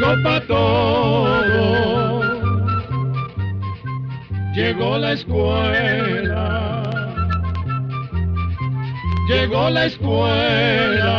[0.00, 2.22] Llegó pa' todo,
[4.54, 6.82] llegó la escuela,
[9.28, 11.10] llegó la escuela,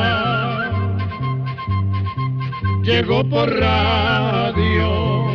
[2.82, 5.30] llegó por radio.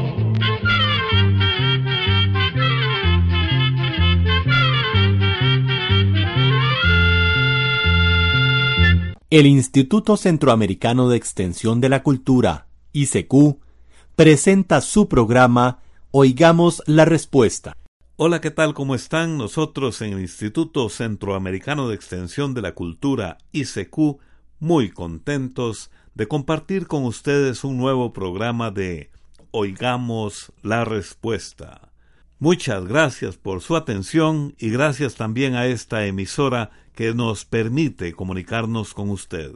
[9.31, 12.67] El Instituto Centroamericano de Extensión de la Cultura,
[12.97, 13.59] ICQ,
[14.15, 15.81] presenta su programa
[16.13, 17.77] Oigamos la Respuesta.
[18.17, 18.73] Hola, ¿qué tal?
[18.73, 19.37] ¿Cómo están?
[19.37, 24.19] Nosotros en el Instituto Centroamericano de Extensión de la Cultura, ICQ,
[24.61, 29.11] muy contentos de compartir con ustedes un nuevo programa de
[29.51, 31.93] Oigamos la Respuesta.
[32.39, 38.95] Muchas gracias por su atención y gracias también a esta emisora que nos permite comunicarnos
[38.95, 39.53] con usted.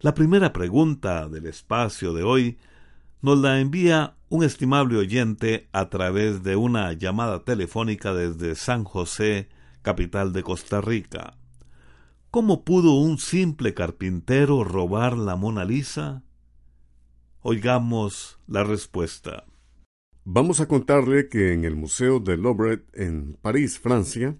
[0.00, 2.58] La primera pregunta del espacio de hoy
[3.22, 9.48] nos la envía un estimable oyente a través de una llamada telefónica desde San José,
[9.80, 11.38] capital de Costa Rica.
[12.30, 16.22] ¿Cómo pudo un simple carpintero robar la Mona Lisa?
[17.40, 19.46] Oigamos la respuesta.
[20.24, 24.36] Vamos a contarle que en el Museo de Louvre en París, Francia,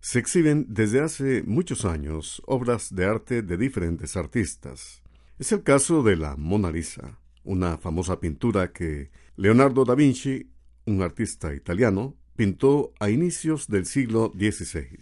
[0.00, 5.03] se exhiben desde hace muchos años obras de arte de diferentes artistas.
[5.44, 10.50] Es el caso de la Mona Lisa, una famosa pintura que Leonardo da Vinci,
[10.86, 14.96] un artista italiano, pintó a inicios del siglo XVI.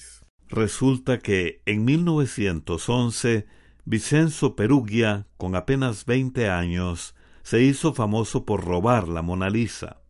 [0.48, 3.46] Resulta que en 1911
[3.84, 7.14] Vincenzo Perugia, con apenas 20 años,
[7.44, 10.02] se hizo famoso por robar la Mona Lisa.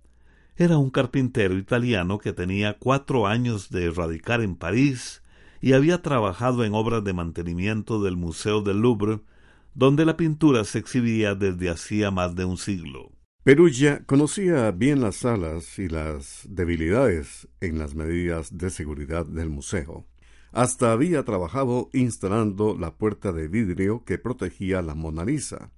[0.57, 5.23] Era un carpintero italiano que tenía cuatro años de radicar en París
[5.61, 9.21] y había trabajado en obras de mantenimiento del Museo del Louvre,
[9.75, 13.13] donde la pintura se exhibía desde hacía más de un siglo.
[13.45, 20.07] Perugia conocía bien las salas y las debilidades en las medidas de seguridad del museo.
[20.53, 25.73] Hasta había trabajado instalando la puerta de vidrio que protegía la Mona Lisa.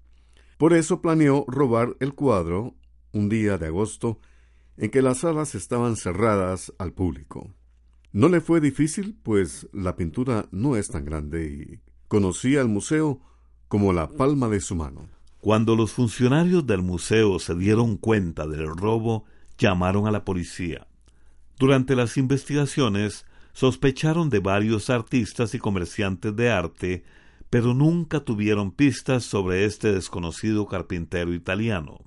[0.59, 2.75] Por eso planeó robar el cuadro
[3.13, 4.21] un día de agosto
[4.77, 7.55] en que las salas estaban cerradas al público.
[8.13, 13.21] No le fue difícil, pues la pintura no es tan grande y conocía el museo
[13.69, 15.09] como la palma de su mano.
[15.41, 19.25] Cuando los funcionarios del museo se dieron cuenta del robo,
[19.59, 20.87] llamaron a la policía.
[21.59, 27.05] Durante las investigaciones, sospecharon de varios artistas y comerciantes de arte,
[27.51, 32.01] pero nunca tuvieron pistas sobre este desconocido carpintero italiano.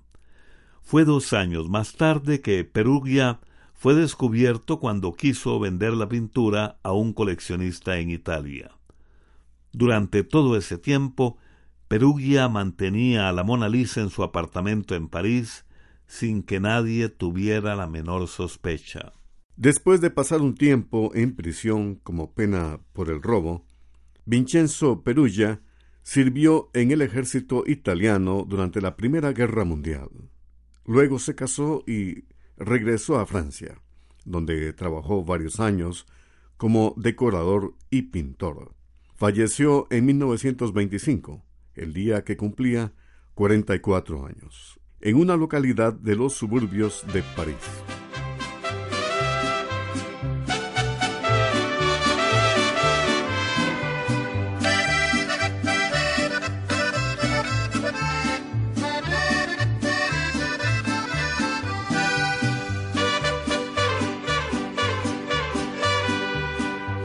[0.82, 3.40] Fue dos años más tarde que Perugia
[3.74, 8.72] fue descubierto cuando quiso vender la pintura a un coleccionista en Italia.
[9.72, 11.38] Durante todo ese tiempo,
[11.88, 15.66] Perugia mantenía a la Mona Lisa en su apartamento en París
[16.06, 19.14] sin que nadie tuviera la menor sospecha.
[19.56, 23.66] Después de pasar un tiempo en prisión como pena por el robo,
[24.26, 25.62] Vincenzo Perugia
[26.04, 30.10] sirvió en el ejército italiano durante la Primera Guerra Mundial.
[30.86, 32.26] Luego se casó y
[32.58, 33.82] regresó a Francia,
[34.26, 36.06] donde trabajó varios años
[36.58, 38.74] como decorador y pintor.
[39.16, 41.47] Falleció en 1925,
[41.78, 42.94] el día que cumplía
[43.36, 47.56] 44 años, en una localidad de los suburbios de París.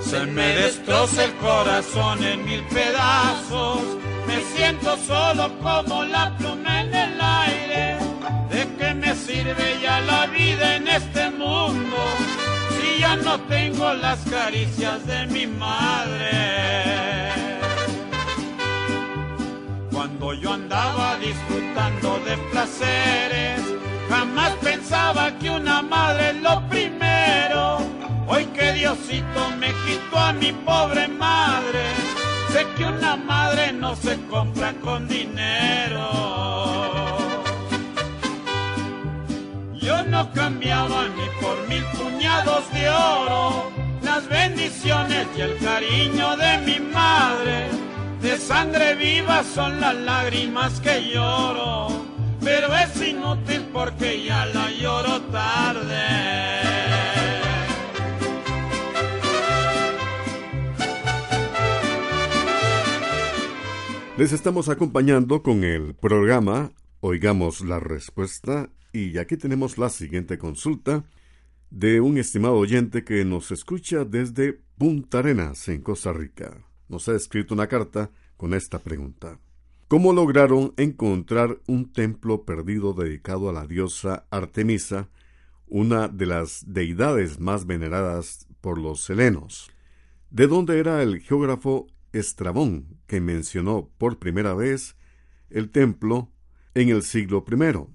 [0.01, 4.02] Se me destroza el corazón en mil pedazos,
[4.33, 7.97] me siento solo como la pluma en el aire.
[8.51, 11.97] ¿De qué me sirve ya la vida en este mundo
[12.75, 16.31] si ya no tengo las caricias de mi madre?
[19.91, 23.61] Cuando yo andaba disfrutando de placeres,
[24.13, 27.79] Jamás pensaba que una madre es lo primero.
[28.27, 31.85] Hoy que Diosito me quitó a mi pobre madre,
[32.53, 36.09] sé que una madre no se compra con dinero.
[39.81, 43.73] Yo no cambiaba ni por mil puñados de oro
[44.03, 47.69] las bendiciones y el cariño de mi madre.
[48.21, 51.89] De sangre viva son las lágrimas que lloro,
[52.41, 56.82] pero es inútil porque ya la lloro tarde.
[64.23, 66.71] Les estamos acompañando con el programa
[67.01, 71.03] Oigamos la Respuesta y aquí tenemos la siguiente consulta
[71.71, 76.65] de un estimado oyente que nos escucha desde Punta Arenas, en Costa Rica.
[76.89, 79.41] Nos ha escrito una carta con esta pregunta.
[79.89, 85.09] ¿Cómo lograron encontrar un templo perdido dedicado a la diosa Artemisa,
[85.67, 89.73] una de las deidades más veneradas por los helenos?
[90.31, 94.97] ¿De dónde era el geógrafo Estrabón que mencionó por primera vez
[95.49, 96.31] el templo
[96.75, 97.87] en el siglo I?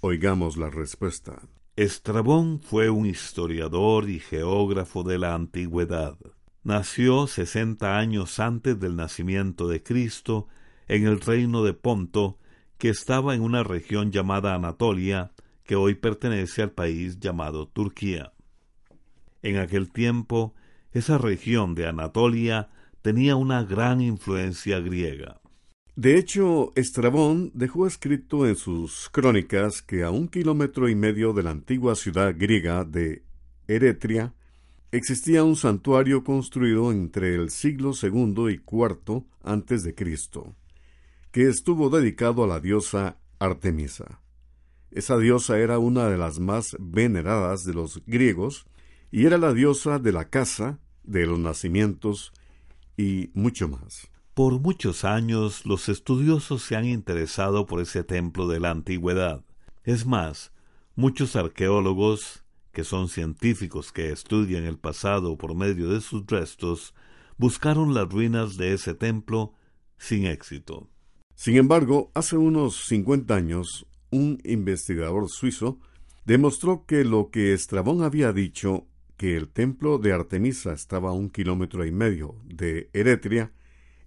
[0.00, 1.42] Oigamos la respuesta.
[1.76, 6.18] Estrabón fue un historiador y geógrafo de la antigüedad.
[6.62, 10.48] Nació sesenta años antes del nacimiento de Cristo
[10.86, 12.38] en el reino de Ponto,
[12.76, 15.32] que estaba en una región llamada Anatolia,
[15.64, 18.32] que hoy pertenece al país llamado Turquía.
[19.40, 20.54] En aquel tiempo,
[20.92, 22.68] esa región de Anatolia
[23.02, 25.40] tenía una gran influencia griega.
[25.94, 31.42] De hecho, Estrabón dejó escrito en sus crónicas que a un kilómetro y medio de
[31.42, 33.22] la antigua ciudad griega de
[33.68, 34.32] Eretria
[34.90, 40.54] existía un santuario construido entre el siglo II y IV antes de Cristo,
[41.30, 44.22] que estuvo dedicado a la diosa Artemisa.
[44.90, 48.66] Esa diosa era una de las más veneradas de los griegos
[49.10, 52.32] y era la diosa de la casa, de los nacimientos
[53.02, 54.08] y mucho más.
[54.34, 59.44] Por muchos años los estudiosos se han interesado por ese templo de la antigüedad.
[59.84, 60.52] Es más,
[60.94, 66.94] muchos arqueólogos, que son científicos que estudian el pasado por medio de sus restos,
[67.36, 69.52] buscaron las ruinas de ese templo
[69.98, 70.88] sin éxito.
[71.34, 75.80] Sin embargo, hace unos cincuenta años, un investigador suizo
[76.24, 78.86] demostró que lo que Estrabón había dicho,
[79.22, 83.52] que el templo de Artemisa estaba a un kilómetro y medio de Eretria,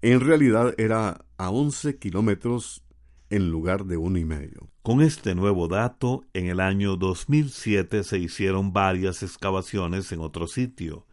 [0.01, 2.83] en realidad era a 11 kilómetros
[3.29, 4.67] en lugar de uno y medio.
[4.81, 11.05] Con este nuevo dato, en el año 2007 se hicieron varias excavaciones en otro sitio,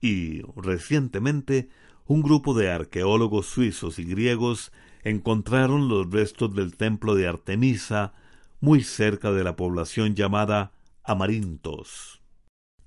[0.00, 1.68] y recientemente
[2.06, 4.70] un grupo de arqueólogos suizos y griegos
[5.02, 8.12] encontraron los restos del templo de Artemisa
[8.60, 10.70] muy cerca de la población llamada
[11.02, 12.18] Amarintos.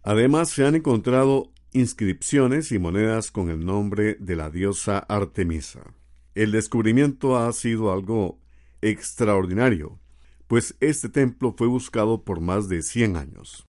[0.04, 5.94] Además se han encontrado inscripciones y monedas con el nombre de la diosa Artemisa.
[6.34, 8.40] El descubrimiento ha sido algo
[8.82, 10.00] extraordinario,
[10.48, 13.66] pues este templo fue buscado por más de 100 años.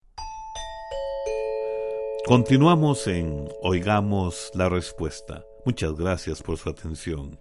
[2.25, 5.43] Continuamos en Oigamos la Respuesta.
[5.65, 7.39] Muchas gracias por su atención.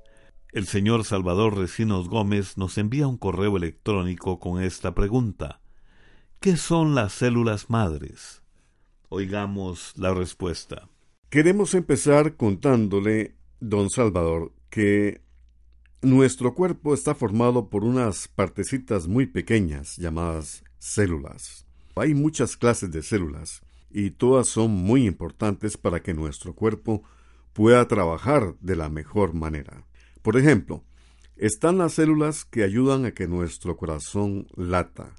[0.52, 5.60] El señor Salvador Recinos Gómez nos envía un correo electrónico con esta pregunta.
[6.40, 8.39] ¿Qué son las células madres?
[9.12, 10.88] Oigamos la respuesta.
[11.30, 15.20] Queremos empezar contándole, don Salvador, que
[16.00, 21.66] nuestro cuerpo está formado por unas partecitas muy pequeñas llamadas células.
[21.96, 27.02] Hay muchas clases de células y todas son muy importantes para que nuestro cuerpo
[27.52, 29.88] pueda trabajar de la mejor manera.
[30.22, 30.84] Por ejemplo,
[31.34, 35.16] están las células que ayudan a que nuestro corazón lata,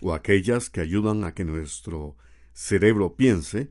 [0.00, 2.16] o aquellas que ayudan a que nuestro
[2.54, 3.70] cerebro piense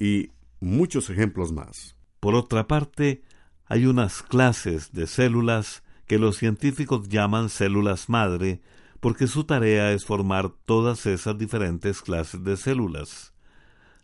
[0.00, 1.94] y muchos ejemplos más.
[2.18, 3.22] Por otra parte,
[3.66, 8.60] hay unas clases de células que los científicos llaman células madre
[9.00, 13.34] porque su tarea es formar todas esas diferentes clases de células.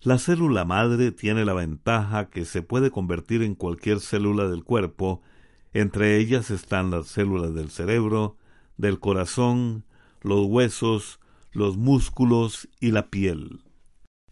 [0.01, 5.23] La célula madre tiene la ventaja que se puede convertir en cualquier célula del cuerpo,
[5.73, 8.37] entre ellas están las células del cerebro,
[8.77, 9.85] del corazón,
[10.21, 11.21] los huesos,
[11.53, 13.61] los músculos y la piel.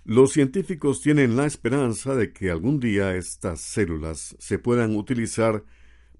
[0.09, 5.65] Los científicos tienen la esperanza de que algún día estas células se puedan utilizar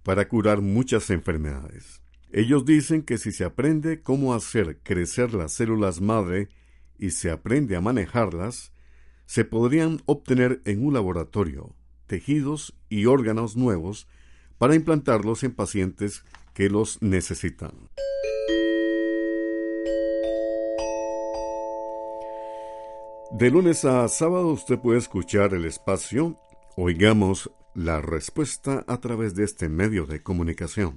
[0.03, 2.03] para curar muchas enfermedades.
[2.33, 6.49] Ellos dicen que si se aprende cómo hacer crecer las células madre
[6.99, 8.73] y se aprende a manejarlas,
[9.25, 11.77] se podrían obtener en un laboratorio
[12.09, 14.09] tejidos y órganos nuevos
[14.59, 16.25] para implantarlos en pacientes
[16.55, 17.71] que los necesitan.
[23.39, 26.39] De lunes a sábado usted puede escuchar el espacio
[26.75, 30.97] Oigamos la respuesta a través de este medio de comunicación.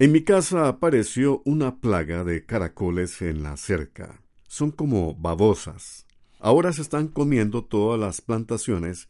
[0.00, 4.24] En mi casa apareció una plaga de caracoles en la cerca.
[4.48, 6.04] Son como babosas.
[6.40, 9.08] Ahora se están comiendo todas las plantaciones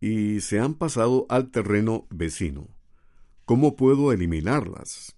[0.00, 2.68] y se han pasado al terreno vecino.
[3.46, 5.16] ¿Cómo puedo eliminarlas?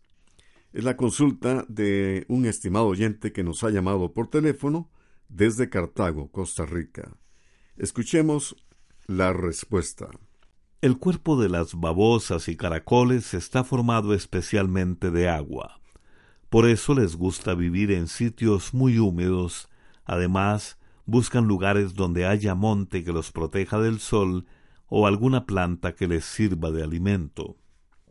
[0.73, 4.89] Es la consulta de un estimado oyente que nos ha llamado por teléfono
[5.33, 7.17] desde Cartago, Costa Rica.
[7.77, 8.55] Escuchemos
[9.07, 10.09] la respuesta.
[10.83, 15.81] El cuerpo de las babosas y caracoles está formado especialmente de agua.
[16.51, 19.71] Por eso les gusta vivir en sitios muy húmedos.
[20.05, 24.45] Además, buscan lugares donde haya monte que los proteja del sol
[24.87, 27.57] o alguna planta que les sirva de alimento.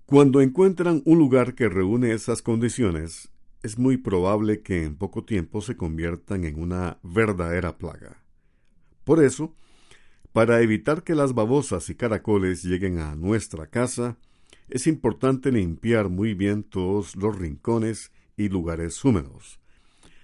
[0.07, 3.31] Cuando encuentran un lugar que reúne esas condiciones,
[3.63, 8.23] es muy probable que en poco tiempo se conviertan en una verdadera plaga.
[9.03, 9.55] Por eso,
[10.33, 14.17] para evitar que las babosas y caracoles lleguen a nuestra casa,
[14.69, 19.59] es importante limpiar muy bien todos los rincones y lugares húmedos.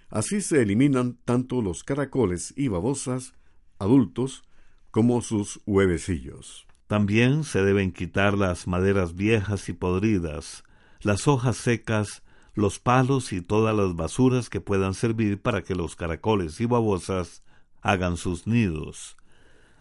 [0.10, 3.34] Así se eliminan tanto los caracoles y babosas
[3.78, 4.44] adultos
[4.90, 6.66] como sus huevecillos.
[6.88, 10.64] También se deben quitar las maderas viejas y podridas,
[11.02, 12.24] las hojas secas
[12.58, 17.44] los palos y todas las basuras que puedan servir para que los caracoles y babosas
[17.84, 19.16] hagan sus nidos.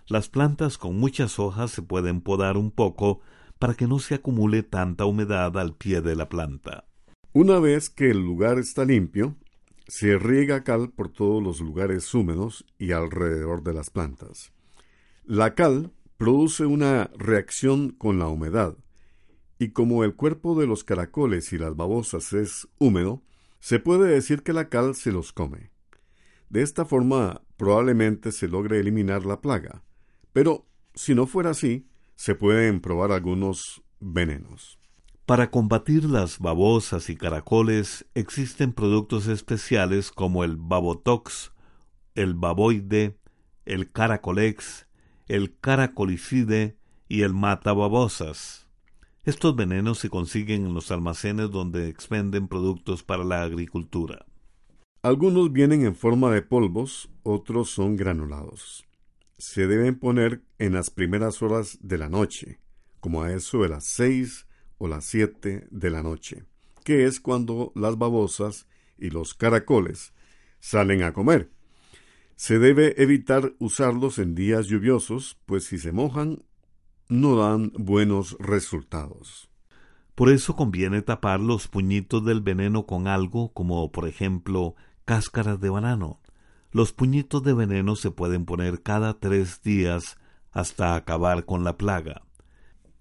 [0.06, 3.20] Las plantas con muchas hojas se pueden podar un poco
[3.58, 6.84] para que no se acumule tanta humedad al pie de la planta.
[7.32, 9.36] Una vez que el lugar está limpio,
[9.88, 14.52] se riega cal por todos los lugares húmedos y alrededor de las plantas.
[15.24, 18.76] La cal produce una reacción con la humedad,
[19.58, 23.22] y como el cuerpo de los caracoles y las babosas es húmedo,
[23.58, 25.70] se puede decir que la cal se los come.
[26.50, 29.82] De esta forma probablemente se logre eliminar la plaga,
[30.32, 34.78] pero si no fuera así, se pueden probar algunos venenos.
[35.26, 41.52] Para combatir las babosas y caracoles existen productos especiales como el babotox,
[42.14, 43.18] el baboide,
[43.64, 44.86] el caracolex,
[45.26, 48.65] el caracolicide y el matababosas.
[49.26, 54.24] Estos venenos se consiguen en los almacenes donde expenden productos para la agricultura.
[55.02, 58.86] Algunos vienen en forma de polvos, otros son granulados.
[59.36, 62.60] Se deben poner en las primeras horas de la noche,
[63.00, 64.46] como a eso de las seis
[64.78, 66.44] o las siete de la noche,
[66.84, 70.14] que es cuando las babosas y los caracoles
[70.60, 71.50] salen a comer.
[72.36, 76.44] Se debe evitar usarlos en días lluviosos, pues si se mojan
[77.08, 79.48] no dan buenos resultados.
[80.14, 85.68] Por eso conviene tapar los puñitos del veneno con algo como por ejemplo cáscaras de
[85.68, 86.20] banano.
[86.72, 90.16] Los puñitos de veneno se pueden poner cada tres días
[90.52, 92.22] hasta acabar con la plaga.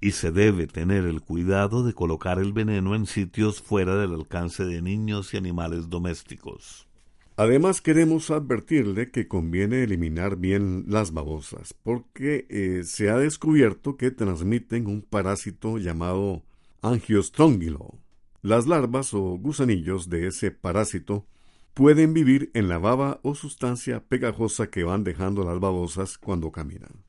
[0.02, 4.66] Y se debe tener el cuidado de colocar el veneno en sitios fuera del alcance
[4.66, 6.88] de niños y animales domésticos.
[7.38, 14.12] Además queremos advertirle que conviene eliminar bien las babosas, porque eh, se ha descubierto que
[14.12, 16.44] transmiten un parásito llamado
[16.82, 18.00] angiostrongilo.
[18.42, 21.26] Las larvas o gusanillos de ese parásito
[21.74, 27.04] pueden vivir en la baba o sustancia pegajosa que van dejando las babosas cuando caminan.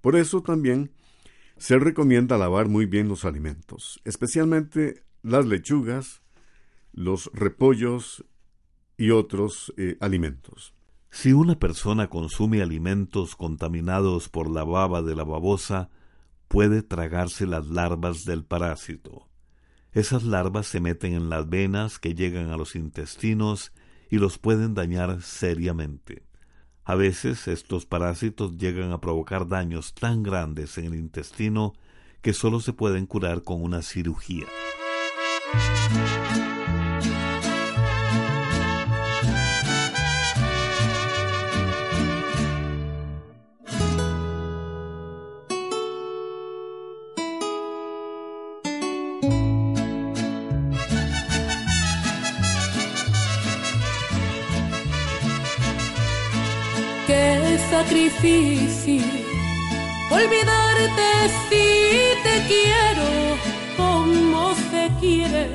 [0.00, 0.92] Por eso también
[1.56, 6.22] se recomienda lavar muy bien los alimentos, especialmente las lechugas,
[6.92, 8.24] los repollos
[8.96, 10.74] y otros eh, alimentos.
[11.10, 15.90] Si una persona consume alimentos contaminados por la baba de la babosa,
[16.48, 19.28] puede tragarse las larvas del parásito.
[19.92, 23.72] Esas larvas se meten en las venas que llegan a los intestinos
[24.10, 26.24] y los pueden dañar seriamente.
[26.84, 31.74] A veces estos parásitos llegan a provocar daños tan grandes en el intestino
[32.20, 34.46] que solo se pueden curar con una cirugía.
[58.10, 59.02] Sacrificio.
[60.10, 63.36] Olvidarte si te quiero
[63.76, 65.48] como se quiere.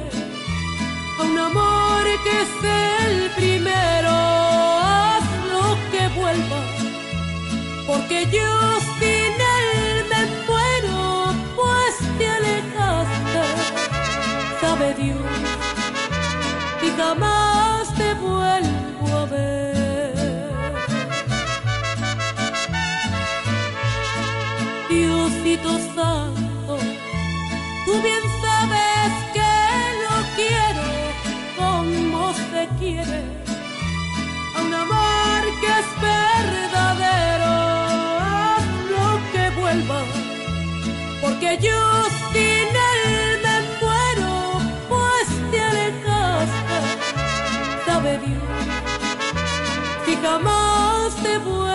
[1.20, 6.62] A un amor que es el primero, haz lo que vuelva.
[7.86, 13.44] Porque yo sin él me muero, pues te alejaste.
[14.62, 15.18] Sabe Dios,
[16.82, 17.38] y jamás
[32.98, 37.55] a un amor que es verdadero,
[38.89, 40.01] lo que vuelva,
[41.22, 41.79] porque yo
[42.34, 44.34] sin él me muero,
[44.89, 46.77] pues te alejaste,
[47.86, 48.65] sabe Dios,
[50.05, 51.68] si jamás te vuelvo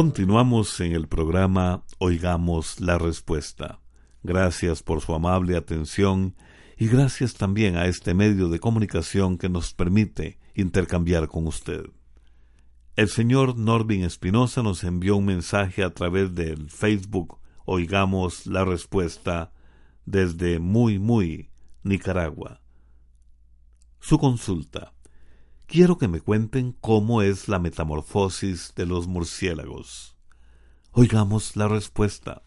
[0.00, 3.80] Continuamos en el programa Oigamos la Respuesta.
[4.22, 6.36] Gracias por su amable atención
[6.76, 11.86] y gracias también a este medio de comunicación que nos permite intercambiar con usted.
[12.94, 19.52] El señor Norvin Espinosa nos envió un mensaje a través del Facebook Oigamos la Respuesta
[20.06, 21.50] desde Muy Muy,
[21.82, 22.60] Nicaragua.
[23.98, 24.92] Su consulta.
[25.68, 30.16] Quiero que me cuenten cómo es la metamorfosis de los murciélagos.
[30.92, 32.42] Oigamos la respuesta.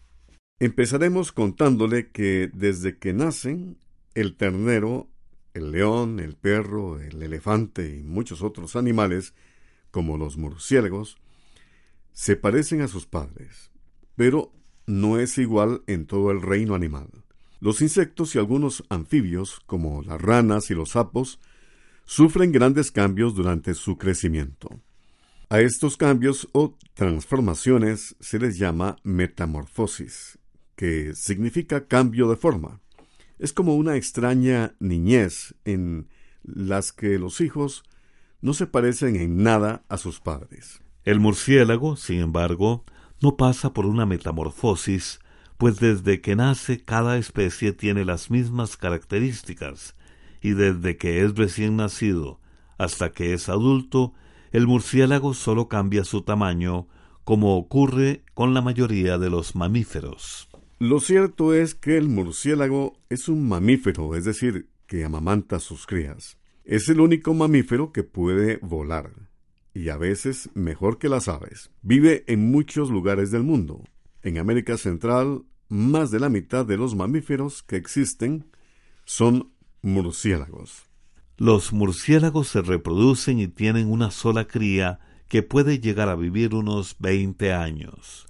[0.58, 3.78] Empezaremos contándole que desde que nacen,
[4.14, 5.08] el ternero,
[5.54, 9.34] el león, el perro, el elefante y muchos otros animales,
[9.92, 11.16] como los murciélagos,
[12.10, 13.70] se parecen a sus padres,
[14.16, 14.52] pero
[14.84, 17.08] no es igual en todo el reino animal.
[17.60, 21.38] Los insectos y algunos anfibios, como las ranas y los sapos,
[22.04, 24.80] sufren grandes cambios durante su crecimiento.
[25.48, 30.38] A estos cambios o transformaciones se les llama metamorfosis,
[30.76, 32.80] que significa cambio de forma.
[33.38, 36.08] Es como una extraña niñez en
[36.42, 37.82] las que los hijos
[38.40, 40.80] no se parecen en nada a sus padres.
[41.04, 42.84] El murciélago, sin embargo,
[43.20, 45.20] no pasa por una metamorfosis,
[45.58, 49.94] pues desde que nace cada especie tiene las mismas características,
[50.42, 52.40] y desde que es recién nacido
[52.76, 54.12] hasta que es adulto,
[54.50, 56.88] el murciélago solo cambia su tamaño,
[57.24, 60.48] como ocurre con la mayoría de los mamíferos.
[60.80, 65.86] Lo cierto es que el murciélago es un mamífero, es decir, que amamanta a sus
[65.86, 66.38] crías.
[66.64, 69.12] Es el único mamífero que puede volar,
[69.72, 71.70] y a veces mejor que las aves.
[71.82, 73.84] Vive en muchos lugares del mundo.
[74.22, 78.50] En América Central, más de la mitad de los mamíferos que existen
[79.04, 79.51] son
[79.82, 80.84] murciélagos.
[81.36, 86.96] Los murciélagos se reproducen y tienen una sola cría que puede llegar a vivir unos
[86.98, 88.26] 20 años.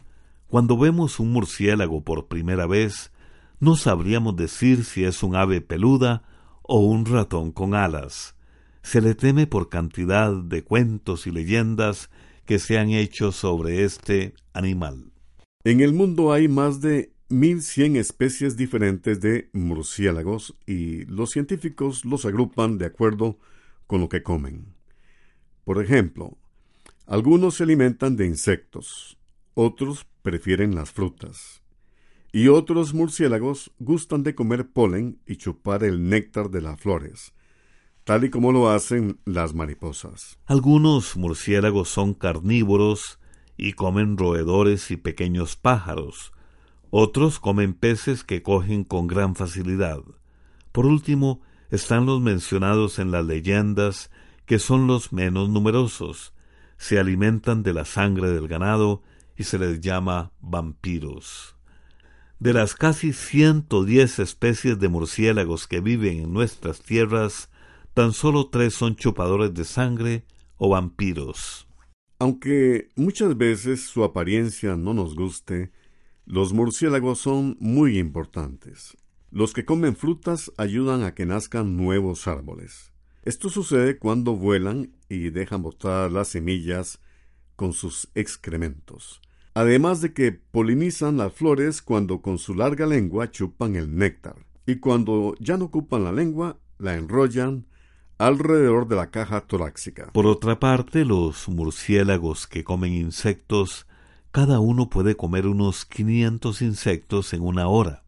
[0.47, 3.13] Cuando vemos un murciélago por primera vez,
[3.61, 6.23] no sabríamos decir si es un ave peluda
[6.63, 8.35] o un ratón con alas.
[8.83, 12.11] Se le teme por cantidad de cuentos y leyendas
[12.45, 15.13] que se han hecho sobre este animal.
[15.65, 22.27] En el mundo hay más de 1.100 especies diferentes de murciélagos y los científicos los
[22.27, 23.39] agrupan de acuerdo
[23.87, 24.75] con lo que comen.
[25.65, 26.37] Por ejemplo,
[27.07, 29.19] algunos se alimentan de insectos,
[29.55, 31.63] otros prefieren las frutas,
[32.33, 37.33] y otros murciélagos gustan de comer polen y chupar el néctar de las flores,
[38.05, 40.39] tal y como lo hacen las mariposas.
[40.45, 43.19] Algunos murciélagos son carnívoros
[43.57, 46.33] y comen roedores y pequeños pájaros,
[46.95, 50.03] otros comen peces que cogen con gran facilidad.
[50.73, 54.11] Por último, están los mencionados en las leyendas,
[54.45, 56.35] que son los menos numerosos.
[56.77, 59.03] Se alimentan de la sangre del ganado
[59.39, 61.57] y se les llama vampiros.
[62.39, 67.49] De las casi ciento diez especies de murciélagos que viven en nuestras tierras,
[67.95, 70.27] tan solo tres son chupadores de sangre
[70.59, 71.67] o vampiros.
[72.19, 75.73] Aunque muchas veces su apariencia no nos guste,
[76.25, 78.97] los murciélagos son muy importantes.
[79.31, 82.93] Los que comen frutas ayudan a que nazcan nuevos árboles.
[83.23, 87.01] Esto sucede cuando vuelan y dejan botar las semillas
[87.57, 89.21] con sus excrementos.
[89.55, 94.47] Además de que polinizan las flores cuando con su larga lengua chupan el néctar.
[94.67, 97.67] Y cuando ya no ocupan la lengua, la enrollan
[98.19, 100.11] alrededor de la caja torácica.
[100.13, 103.87] Por otra parte, los murciélagos que comen insectos
[104.33, 108.03] cada uno puede comer unos 500 insectos en una hora.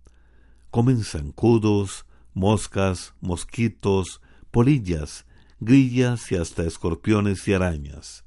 [0.71, 5.27] Comen zancudos, moscas, mosquitos, polillas,
[5.61, 8.25] grillas y hasta escorpiones y arañas.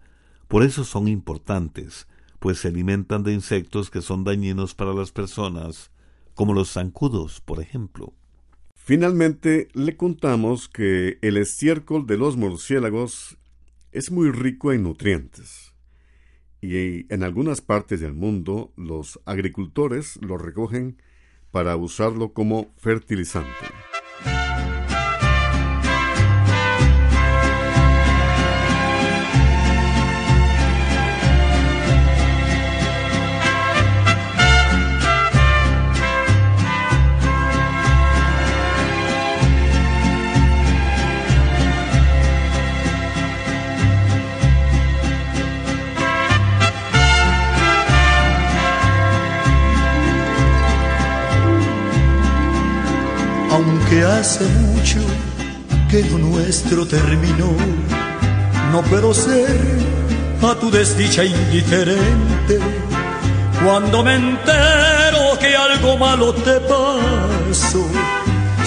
[0.47, 2.07] Por eso son importantes,
[2.37, 5.89] pues se alimentan de insectos que son dañinos para las personas,
[6.35, 8.13] como los zancudos, por ejemplo.
[8.75, 13.39] Finalmente, le contamos que el estiércol de los murciélagos
[13.91, 15.73] es muy rico en nutrientes
[16.61, 21.01] y en algunas partes del mundo los agricultores lo recogen
[21.51, 23.65] para usarlo como fertilizante.
[53.57, 54.99] Aunque hace mucho
[55.89, 57.51] que nuestro terminó.
[58.71, 59.57] No puedo ser
[60.43, 62.59] a tu desdicha indiferente
[63.63, 67.85] cuando me entero que algo malo te pasó.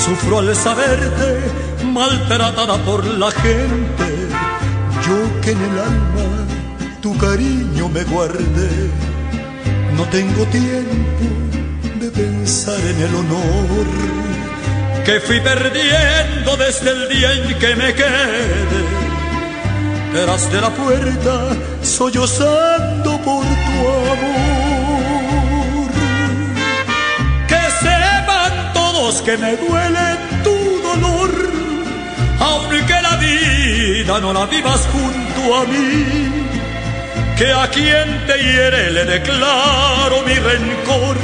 [0.05, 1.29] Sufro al saberte
[1.85, 4.09] maltratada por la gente.
[5.07, 6.29] Yo que en el alma
[7.01, 8.73] tu cariño me guardé.
[9.97, 11.27] No tengo tiempo
[12.01, 14.30] de pensar en el honor
[15.05, 18.91] que fui perdiendo desde el día en que me quedé.
[20.13, 21.35] Detrás de la puerta
[21.83, 23.79] sollozando por tu
[24.15, 25.91] amor.
[27.47, 30.09] Que sepan todos que me duele
[30.43, 30.57] tu
[30.89, 31.31] dolor,
[32.41, 36.47] aunque la vida no la vivas junto a mí.
[37.39, 41.17] Que a quien te hiere le declaro mi rencor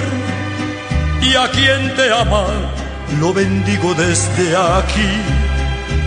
[1.20, 2.46] y a quien te ama
[3.20, 5.12] lo bendigo desde aquí.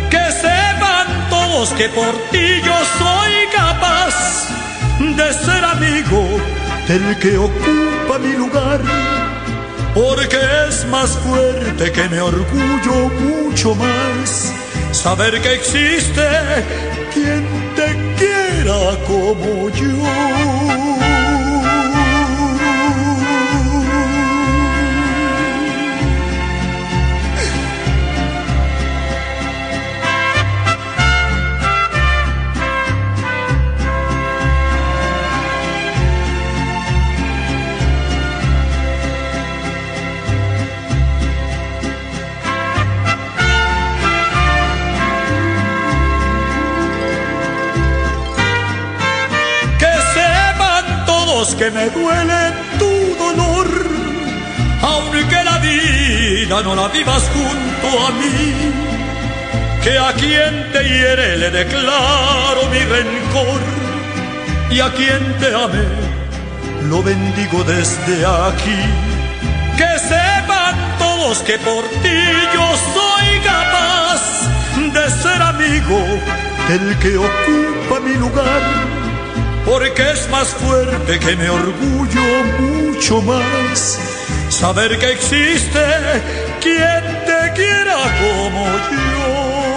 [0.10, 4.50] Que sepan todos que por ti yo soy capaz
[5.00, 6.22] de ser amigo
[6.88, 8.82] del que ocupa mi lugar,
[9.94, 14.54] porque es más fuerte que mi orgullo mucho más
[14.92, 16.28] saber que existe
[17.14, 21.09] quien te quiera como yo.
[51.60, 52.42] Que me duele
[52.80, 52.94] tu
[53.24, 53.68] dolor,
[54.82, 58.72] aunque la vida no la vivas junto a mí,
[59.84, 63.62] que a quien te hiere le declaro mi rencor
[64.72, 66.10] y a quien te amé
[66.90, 68.82] lo bendigo desde aquí.
[69.76, 72.20] Que sepan todos que por ti
[72.54, 74.22] yo soy capaz
[74.96, 76.00] de ser amigo
[76.70, 78.89] del que ocupa mi lugar
[79.66, 82.22] porque es más fuerte que mi orgullo
[82.60, 84.00] mucho más
[84.50, 85.80] saber que existe
[86.62, 89.70] quien te quiera como yo.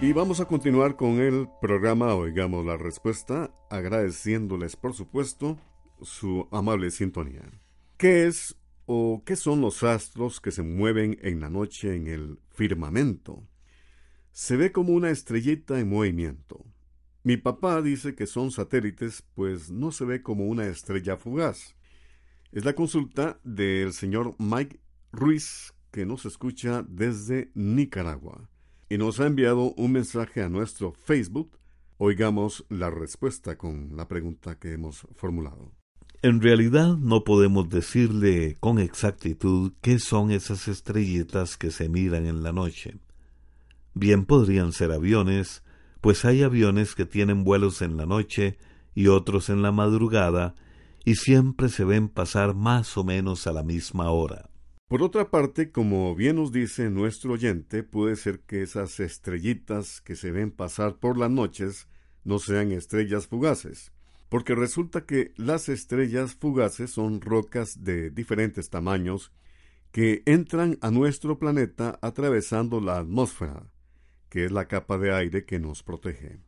[0.00, 5.56] Y vamos a continuar con el programa Oigamos la Respuesta, agradeciéndoles, por supuesto,
[6.02, 7.40] su amable sintonía.
[7.96, 8.54] ¿Qué es
[8.86, 13.42] ¿O qué son los astros que se mueven en la noche en el firmamento?
[14.30, 16.66] Se ve como una estrellita en movimiento.
[17.22, 21.74] Mi papá dice que son satélites, pues no se ve como una estrella fugaz.
[22.52, 24.78] Es la consulta del señor Mike
[25.12, 28.50] Ruiz, que nos escucha desde Nicaragua,
[28.90, 31.58] y nos ha enviado un mensaje a nuestro Facebook.
[31.96, 35.83] Oigamos la respuesta con la pregunta que hemos formulado.
[36.24, 42.42] En realidad no podemos decirle con exactitud qué son esas estrellitas que se miran en
[42.42, 42.96] la noche.
[43.92, 45.62] Bien podrían ser aviones,
[46.00, 48.56] pues hay aviones que tienen vuelos en la noche
[48.94, 50.54] y otros en la madrugada,
[51.04, 54.48] y siempre se ven pasar más o menos a la misma hora.
[54.88, 60.16] Por otra parte, como bien nos dice nuestro oyente, puede ser que esas estrellitas que
[60.16, 61.86] se ven pasar por las noches
[62.24, 63.92] no sean estrellas fugaces
[64.28, 69.32] porque resulta que las estrellas fugaces son rocas de diferentes tamaños
[69.92, 73.70] que entran a nuestro planeta atravesando la atmósfera,
[74.28, 76.40] que es la capa de aire que nos protege.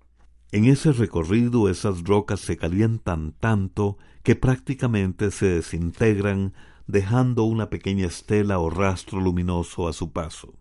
[0.52, 6.54] En ese recorrido esas rocas se calientan tanto que prácticamente se desintegran
[6.86, 10.54] dejando una pequeña estela o rastro luminoso a su paso.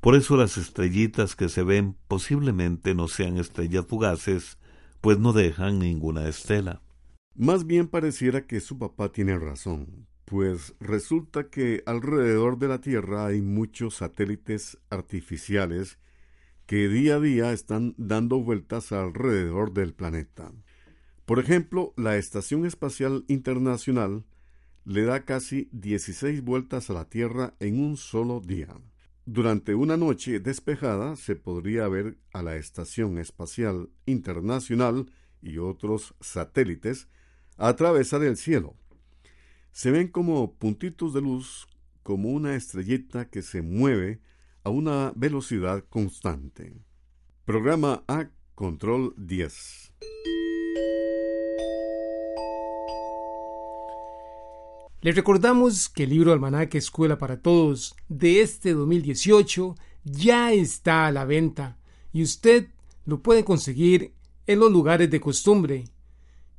[0.00, 4.58] Por eso las estrellitas que se ven posiblemente no sean estrellas fugaces,
[5.00, 6.82] pues no dejan ninguna estela.
[7.34, 13.26] Más bien pareciera que su papá tiene razón, pues resulta que alrededor de la Tierra
[13.26, 15.98] hay muchos satélites artificiales
[16.66, 20.52] que día a día están dando vueltas alrededor del planeta.
[21.24, 24.24] Por ejemplo, la Estación Espacial Internacional
[24.84, 28.68] le da casi 16 vueltas a la Tierra en un solo día.
[29.26, 37.08] Durante una noche despejada se podría ver a la Estación Espacial Internacional y otros satélites
[37.56, 38.74] atravesar el cielo.
[39.72, 41.68] Se ven como puntitos de luz,
[42.02, 44.20] como una estrellita que se mueve
[44.64, 46.74] a una velocidad constante.
[47.44, 49.92] Programa A Control 10.
[55.02, 61.12] Les recordamos que el libro Almanaque Escuela para Todos de este 2018 ya está a
[61.12, 61.78] la venta
[62.12, 62.68] y usted
[63.06, 64.12] lo puede conseguir
[64.46, 65.84] en los lugares de costumbre.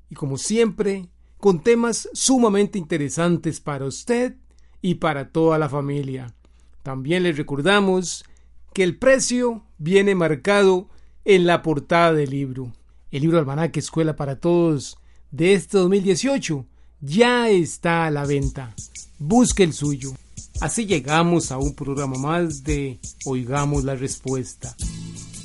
[0.10, 4.38] Y como siempre, con temas sumamente interesantes para usted
[4.82, 6.34] y para toda la familia.
[6.82, 8.26] También les recordamos
[8.74, 10.90] que el precio viene marcado
[11.26, 12.74] en la portada del libro.
[13.12, 14.98] El libro Almanaque Escuela para Todos
[15.30, 16.66] de este 2018
[17.02, 18.74] ya está a la venta.
[19.20, 20.14] Busque el suyo.
[20.62, 24.74] Así llegamos a un programa más de Oigamos la Respuesta.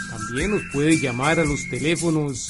[0.10, 2.50] También nos puede llamar a los teléfonos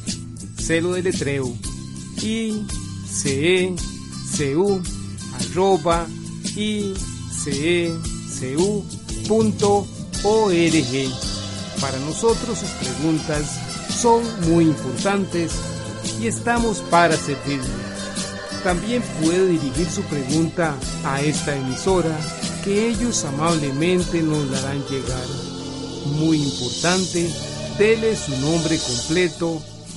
[0.61, 1.53] Celo de letreo
[2.21, 3.51] icecu
[5.33, 6.07] arroba
[6.55, 6.91] icecu.org.
[11.81, 13.59] Para nosotros sus preguntas
[14.01, 15.53] son muy importantes
[16.21, 17.67] y estamos para servirle.
[18.63, 22.15] También puede dirigir su pregunta a esta emisora
[22.63, 25.25] que ellos amablemente nos la harán llegar.
[26.19, 27.27] Muy importante,
[27.79, 29.61] dele su nombre completo,